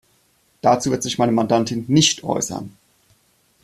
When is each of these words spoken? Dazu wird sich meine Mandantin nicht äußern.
Dazu 0.61 0.89
wird 0.89 1.03
sich 1.03 1.19
meine 1.19 1.31
Mandantin 1.31 1.85
nicht 1.87 2.23
äußern. 2.23 2.75